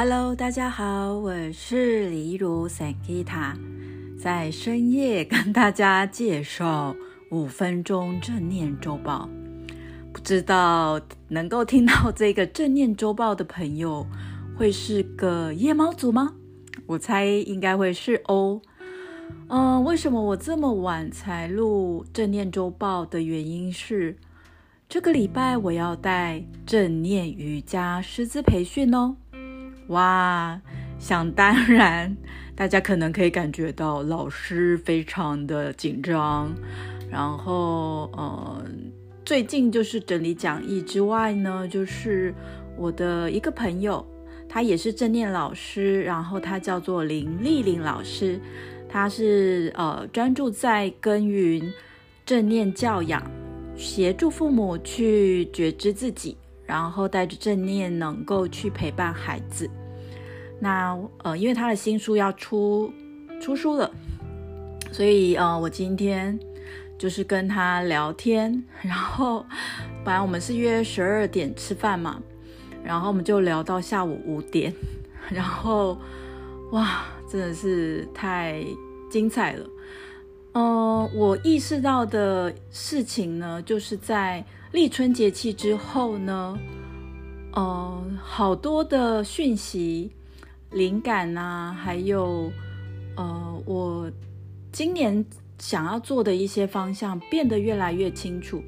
[0.00, 3.56] Hello，大家好，我是李如 Sankita，
[4.16, 6.94] 在深夜跟大家介绍
[7.32, 9.28] 五分钟正念周报。
[10.12, 14.06] 不知道能够听到这个正念周报的朋友，
[14.56, 16.32] 会是个夜猫族吗？
[16.86, 18.62] 我猜应该会是哦。
[19.48, 24.16] 嗯、为什么我这么晚才录正念周报的原因是，
[24.88, 29.16] 这个礼拜我要带正念瑜伽师资培训哦。
[29.88, 30.60] 哇，
[30.98, 32.16] 想当然，
[32.54, 36.50] 大家可能可以感觉到老师非常的紧张，
[37.10, 38.64] 然后呃。
[39.24, 42.34] 最近就是整理讲义之外呢，就是
[42.78, 44.02] 我的一个朋友，
[44.48, 48.40] 他也是正念老师，然后他叫做林丽玲老师，
[48.88, 51.70] 他是呃专注在耕耘
[52.24, 53.22] 正念教养，
[53.76, 59.68] 协助父母去觉知自己，然后带着正念能够去陪伴孩子。
[60.60, 62.92] 那呃，因为他的新书要出
[63.40, 63.90] 出书了，
[64.92, 66.38] 所以呃，我今天。
[66.98, 69.46] 就是跟他聊天，然后
[70.04, 72.20] 本来我们是约十二点吃饭嘛，
[72.82, 74.74] 然后我们就聊到下午五点，
[75.30, 75.96] 然后
[76.72, 78.64] 哇，真的是太
[79.08, 79.64] 精彩了。
[80.54, 86.58] 嗯、呃，我意识到的事情呢，就是在立春节气之后呢，
[87.52, 90.10] 呃，好多的讯息、
[90.70, 92.52] 灵感啊，还有
[93.16, 94.10] 呃，我
[94.72, 95.24] 今年。
[95.60, 98.62] 想要做的一些方向变得越来越清楚。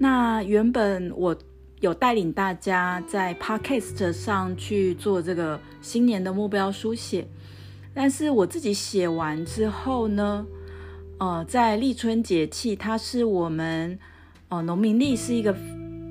[0.00, 1.38] 那原本我
[1.78, 7.24] 有带领大家在 Podcast 上去做这个新年的目标书写，
[7.94, 10.44] 但是我自己写完之后呢，
[11.20, 13.96] 呃，在立春节气，它是我们
[14.48, 15.54] 呃农民历是一个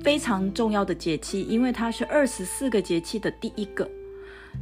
[0.02, 3.86] 非常重要的节气，因为它是二十四个节气的第一个。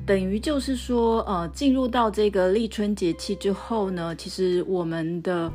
[0.05, 5.51] 等于就是说，呃，进入到这个立春节气之后呢，其实我们的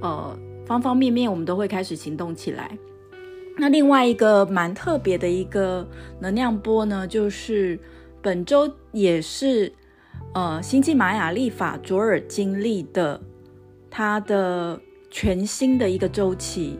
[0.00, 2.78] 呃方方面面，我们都会开始行动起来。
[3.58, 5.84] 那另外一个蛮特别的一个
[6.20, 7.76] 能量波呢，就是
[8.22, 9.72] 本周也是
[10.32, 13.20] 呃星际玛雅历法卓尔经历的
[13.90, 16.78] 它的全新的一个周期，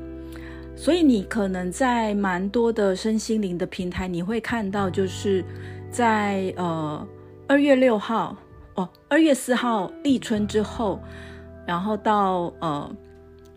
[0.77, 5.45] 所以你可能在蛮多的身心灵的平台，你会看到就是。
[5.93, 7.07] 在呃
[7.47, 8.35] 二月六号
[8.77, 10.99] 哦，二月四号立春之后，
[11.67, 12.91] 然后到呃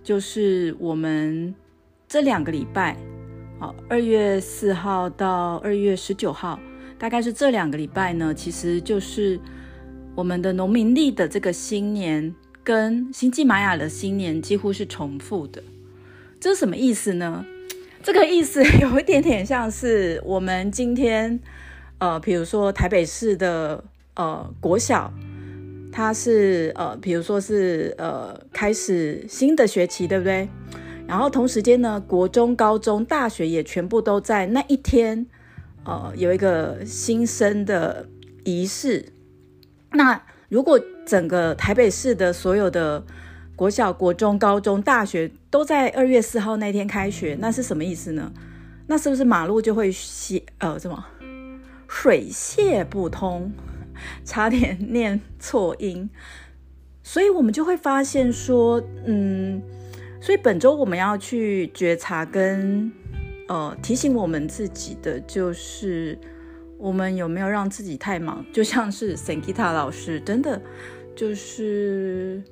[0.03, 1.55] 就是我们
[2.09, 2.97] 这两个礼拜，
[3.57, 6.59] 好，二月四号到二月十九号，
[6.99, 9.39] 大概是这两个礼拜呢，其实就是
[10.13, 12.35] 我们的农民历的这个新年
[12.65, 15.63] 跟星际玛雅的新年几乎是重复的。
[16.37, 17.45] 这是什么意思呢？
[18.03, 21.39] 这个意思 有一点点像是我们今天。
[21.97, 23.83] 呃，比如说台北市的
[24.15, 25.11] 呃国小，
[25.91, 30.49] 它是呃，比如说是呃开始新的学期，对不对？
[31.07, 35.25] 然后同时间呢，国中、高中、大学也全部都在那一天，
[35.85, 38.07] 呃，有一个新生的
[38.43, 39.13] 仪式。
[39.91, 43.03] 那如果整个台北市的所有的
[43.55, 48.31] 国小、国中、高中、大学都在二月四号那天开学，那是什么意思呢？
[48.87, 51.05] 那是不是马路就会写呃什么？
[51.87, 53.51] 水泄不通，
[54.23, 56.09] 差点念错音，
[57.03, 59.61] 所以我们就会发现说，嗯，
[60.19, 62.91] 所以本周我们要去觉察跟
[63.47, 66.17] 呃提醒我们自己的，就是
[66.77, 70.61] 我们有没有让自己太忙，就像是 Sankita 老师，真的
[71.15, 72.43] 就是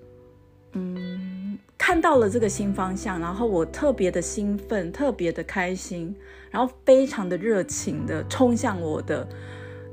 [0.74, 6.16] 嗯看到了这个新方向，然后我特别的兴奋，特别的开心。
[6.52, 9.28] 然后非常的热情的冲向我的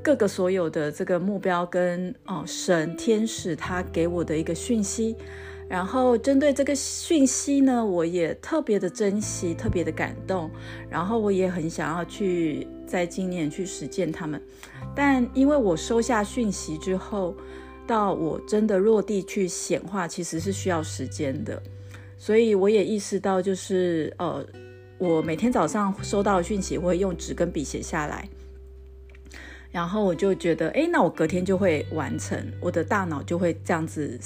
[0.03, 5.15] 各个所有的这个目标跟哦神天使他给我的一个讯息，
[5.67, 10.51] 然后针对这个讯息呢，我也特别的珍惜，特别的感动，
[10.87, 14.39] 然后我也很想要去在今年去实践他们，
[14.95, 17.35] 但因为我收下讯息之后，
[17.91, 21.61] 到我真的落地去显化，其实是需要时间的，
[22.17, 24.45] 所以我也意识到就是呃。
[25.01, 28.29] 我每天早上收到讯息，我会用纸跟笔写下来，
[29.71, 34.19] 然后我就觉得，哎，那我隔天就会完成，我的大脑就会这样子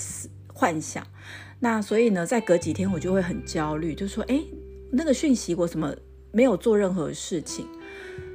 [0.53, 1.01] 幻想。
[1.61, 4.43] 那所以呢，再隔几天我就会很焦虑，就说，哎，
[4.91, 5.95] 那个讯息我怎么
[6.33, 7.65] 没有做任何事情？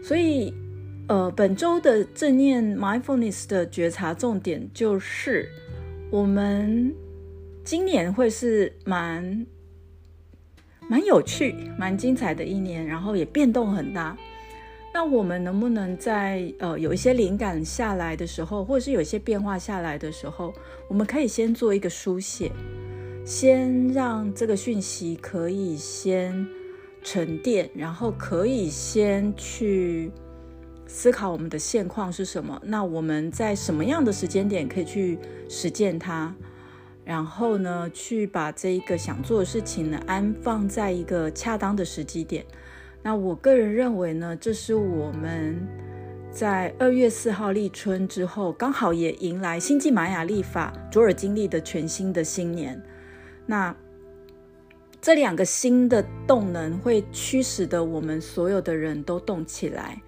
[0.02, 0.54] 所以，
[1.10, 5.48] 呃，本周的正念 mindfulness 的觉察重点就是，
[6.08, 6.94] 我们
[7.64, 9.44] 今年会是蛮。
[10.88, 14.16] 蛮有趣、蛮精彩的一年，然后也变动很大。
[14.94, 20.54] 那我们能不能在呃有一些灵感下来的时候，或者是有一些变化下来的时候，
[20.88, 22.52] 我们可以先做一个书写，
[23.24, 26.46] 先让这个讯息可以先
[27.02, 30.10] 沉淀，然后可以先去
[30.92, 32.60] 思考我们的现况是什么。
[32.64, 35.16] 那我们在什么样的时间点可以去
[35.48, 36.34] 实践它？
[37.04, 42.44] 然后呢，去把这一个想做的事情呢，安放在一个恰当的时机点。
[43.02, 45.64] 那我个人认为呢，这是我们
[46.32, 52.82] 在二月四号立春之后，刚好也迎来星际玛雅历法卓尔经历的全新的新年。
[53.46, 53.74] 那
[55.00, 60.02] 这两个新的动能会驱使的我们所有的人都动起来，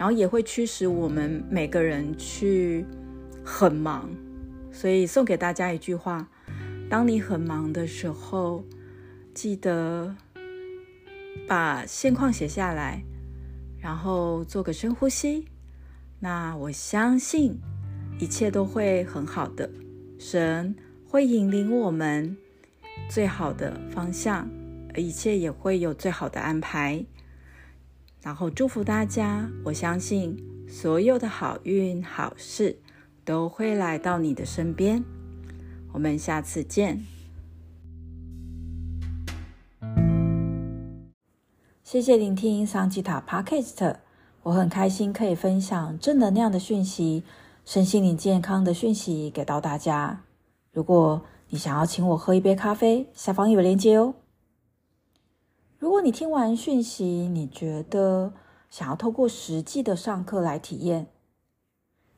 [0.00, 2.86] 然后也会驱使我们每个人去
[3.44, 4.08] 很忙。
[4.72, 6.26] 所以送给大家一句话：
[6.88, 8.64] 当你很忙的时候，
[9.34, 10.16] 记得。
[11.46, 13.02] 把现况写下来，
[13.80, 15.48] 然后做个深呼吸。
[16.20, 17.58] 那我相信
[18.20, 19.68] 一切都会很好的，
[20.16, 20.76] 神
[21.08, 22.36] 会引领我们
[23.08, 24.48] 最好的方向，
[24.94, 27.04] 一切也会有最好的安排。
[28.22, 30.36] 然后祝福大家，我相信
[30.68, 32.78] 所有的好运好事
[33.24, 35.02] 都会来到你的身边。
[35.92, 37.04] 我们下次见。
[41.82, 43.96] 谢谢聆听桑吉塔 Podcast，
[44.42, 47.24] 我很开心可以分享正能量的讯息、
[47.64, 50.22] 身心灵健康的讯息给到大家。
[50.72, 54.14] 如果你想要请我喝一杯咖啡，下方有链接哦。
[55.80, 58.34] 如果你听完讯息，你觉得
[58.68, 61.06] 想要透过实际的上课来体验，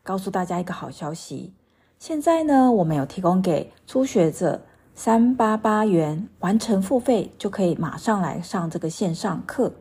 [0.02, 1.52] 告诉大家一个好消息，
[1.96, 4.62] 现在呢，我们有提供给初学者。
[4.94, 9.72] 三八八元完成付费就可以马上来上这个线上课。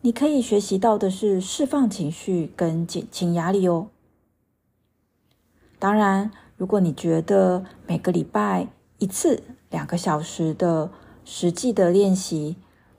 [0.00, 3.90] 你可以学习到的是释放情绪跟减轻压力哦。
[5.78, 8.66] 当然，如果你觉得每个礼拜
[8.98, 10.90] 一次两个小时的
[11.24, 12.56] 实际的练习、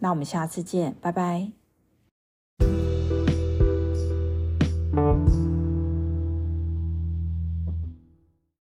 [0.00, 1.59] 那我们下次见，拜拜。